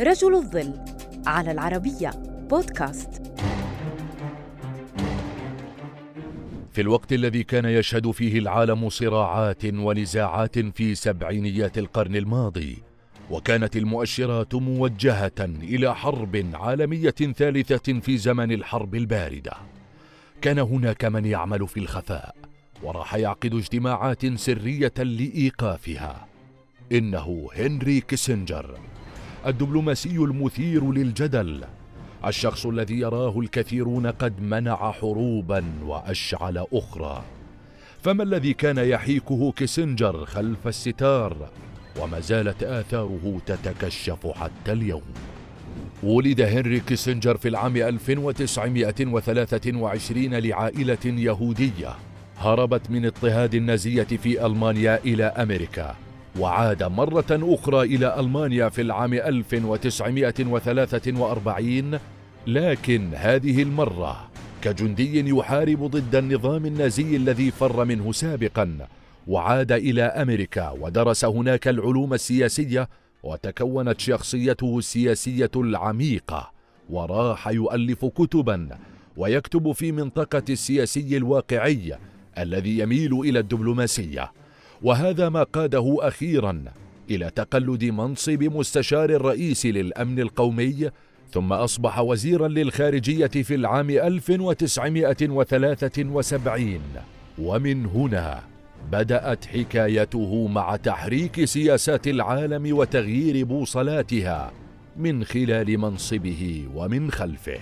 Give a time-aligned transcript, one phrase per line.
[0.00, 0.74] رجل الظل
[1.26, 2.10] على العربية
[2.50, 3.22] بودكاست.
[6.72, 12.82] في الوقت الذي كان يشهد فيه العالم صراعات ونزاعات في سبعينيات القرن الماضي
[13.30, 19.52] وكانت المؤشرات موجهة إلى حرب عالمية ثالثة في زمن الحرب الباردة.
[20.42, 22.34] كان هناك من يعمل في الخفاء
[22.82, 26.26] وراح يعقد اجتماعات سرية لإيقافها.
[26.92, 28.78] إنه هنري كيسنجر.
[29.46, 31.64] الدبلوماسي المثير للجدل.
[32.26, 37.22] الشخص الذي يراه الكثيرون قد منع حروبا وأشعل أخرى.
[38.02, 41.50] فما الذي كان يحيكه كيسنجر خلف الستار؟
[42.00, 45.02] وما زالت آثاره تتكشف حتى اليوم.
[46.02, 51.94] ولد هنري كيسنجر في العام 1923 لعائلة يهودية.
[52.38, 56.05] هربت من اضطهاد النازية في ألمانيا إلى أمريكا.
[56.40, 61.98] وعاد مرة أخرى إلى ألمانيا في العام 1943
[62.46, 64.28] لكن هذه المرة
[64.62, 68.78] كجندي يحارب ضد النظام النازي الذي فر منه سابقا
[69.26, 72.88] وعاد إلى أمريكا ودرس هناك العلوم السياسية
[73.22, 76.52] وتكونت شخصيته السياسية العميقة
[76.90, 78.68] وراح يؤلف كتبا
[79.16, 81.98] ويكتب في منطقة السياسي الواقعي
[82.38, 84.32] الذي يميل إلى الدبلوماسية.
[84.82, 86.64] وهذا ما قاده أخيرا
[87.10, 90.90] إلى تقلد منصب مستشار الرئيس للأمن القومي
[91.32, 96.80] ثم أصبح وزيرا للخارجية في العام 1973
[97.38, 98.42] ومن هنا
[98.92, 104.52] بدأت حكايته مع تحريك سياسات العالم وتغيير بوصلاتها
[104.96, 107.58] من خلال منصبه ومن خلفه.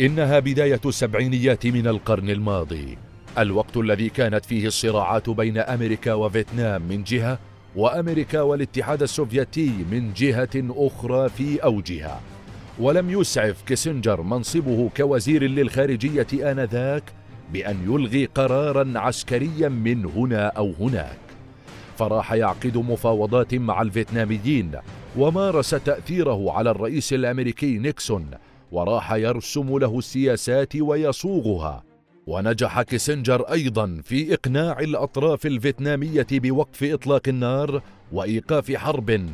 [0.00, 2.98] إنها بداية السبعينيات من القرن الماضي.
[3.38, 7.38] الوقت الذي كانت فيه الصراعات بين أمريكا وفيتنام من جهة
[7.76, 12.20] وأمريكا والاتحاد السوفيتي من جهة أخرى في أوجها.
[12.78, 17.02] ولم يسعف كيسنجر منصبه كوزير للخارجية آنذاك
[17.52, 21.18] بأن يلغي قرارا عسكريا من هنا أو هناك.
[21.98, 24.72] فراح يعقد مفاوضات مع الفيتناميين
[25.16, 28.30] ومارس تأثيره على الرئيس الأمريكي نيكسون
[28.72, 31.87] وراح يرسم له السياسات ويصوغها.
[32.28, 39.30] ونجح كيسنجر أيضا في إقناع الأطراف الفيتنامية بوقف إطلاق النار وإيقاف حرب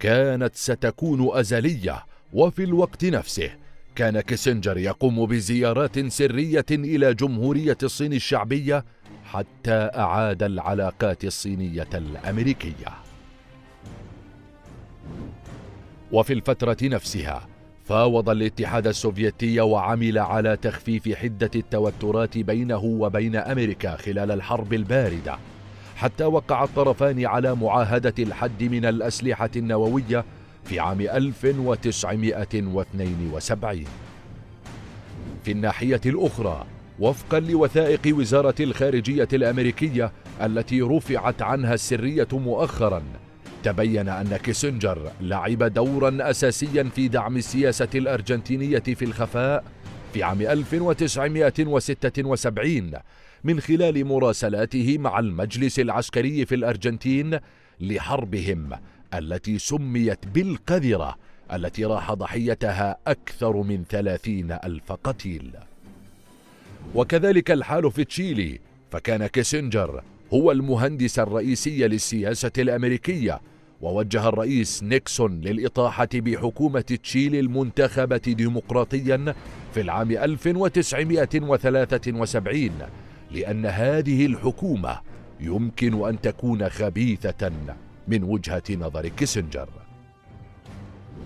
[0.00, 2.04] كانت ستكون أزلية.
[2.32, 3.50] وفي الوقت نفسه
[3.94, 8.84] كان كيسنجر يقوم بزيارات سرية إلى جمهورية الصين الشعبية
[9.24, 12.92] حتى أعاد العلاقات الصينية الأمريكية.
[16.12, 17.55] وفي الفترة نفسها
[17.88, 25.38] فاوض الاتحاد السوفيتي وعمل على تخفيف حدة التوترات بينه وبين أمريكا خلال الحرب الباردة
[25.96, 30.24] حتى وقع الطرفان على معاهدة الحد من الأسلحة النووية
[30.64, 33.84] في عام 1972
[35.44, 36.66] في الناحية الأخرى
[36.98, 43.02] وفقا لوثائق وزارة الخارجية الأمريكية التي رفعت عنها السرية مؤخرا
[43.62, 49.64] تبين أن كيسنجر لعب دورا أساسيا في دعم السياسة الأرجنتينية في الخفاء
[50.12, 52.92] في عام 1976
[53.44, 57.38] من خلال مراسلاته مع المجلس العسكري في الأرجنتين
[57.80, 58.70] لحربهم
[59.14, 61.16] التي سميت بالقذرة
[61.52, 65.50] التي راح ضحيتها أكثر من ثلاثين ألف قتيل.
[66.94, 70.02] وكذلك الحال في تشيلي فكان كيسنجر
[70.34, 73.40] هو المهندس الرئيسي للسياسة الأمريكية
[73.80, 79.34] ووجه الرئيس نيكسون للإطاحة بحكومة تشيلي المنتخبة ديمقراطيا
[79.74, 82.70] في العام 1973
[83.30, 85.00] لأن هذه الحكومة
[85.40, 87.52] يمكن أن تكون خبيثة
[88.08, 89.68] من وجهة نظر كيسنجر.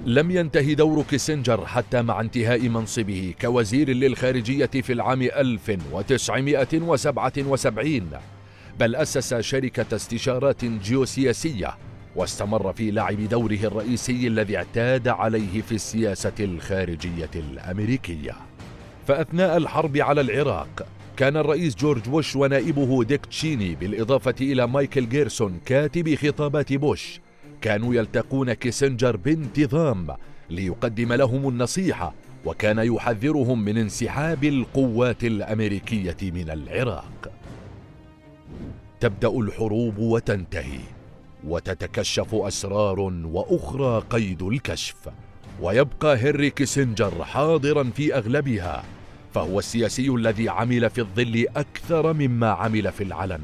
[0.06, 8.10] لم ينتهي دور كيسنجر حتى مع انتهاء منصبه كوزير للخارجية في العام 1977
[8.80, 11.76] بل أسس شركة استشارات جيوسياسية
[12.16, 18.36] واستمر في لعب دوره الرئيسي الذي اعتاد عليه في السياسة الخارجية الأمريكية.
[19.06, 20.86] فأثناء الحرب على العراق
[21.16, 27.20] كان الرئيس جورج بوش ونائبه ديك تشيني بالإضافة إلى مايكل جيرسون كاتب خطابات بوش
[27.60, 30.06] كانوا يلتقون كيسنجر بانتظام
[30.50, 37.39] ليقدم لهم النصيحة وكان يحذرهم من انسحاب القوات الأمريكية من العراق.
[39.00, 40.80] تبدأ الحروب وتنتهي
[41.44, 44.96] وتتكشف أسرار وأخرى قيد الكشف.
[45.60, 48.84] ويبقى هنري كيسنجر حاضرا في أغلبها
[49.34, 53.42] فهو السياسي الذي عمل في الظل أكثر مما عمل في العلن.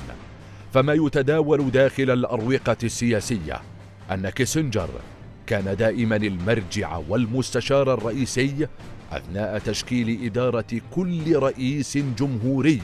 [0.73, 3.61] فما يتداول داخل الأروقة السياسية؟
[4.11, 4.89] أن كيسنجر
[5.47, 8.69] كان دائما المرجع والمستشار الرئيسي
[9.13, 12.83] أثناء تشكيل إدارة كل رئيس جمهوري.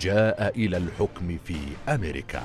[0.00, 1.56] جاء إلى الحكم في
[1.88, 2.42] أمريكا.